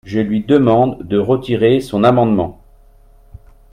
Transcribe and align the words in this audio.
Je 0.03 0.17
lui 0.19 0.43
demande 0.43 1.03
de 1.07 1.19
retirer 1.19 1.79
son 1.79 2.03
amendement. 2.03 2.59